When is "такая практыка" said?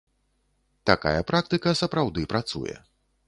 0.91-1.75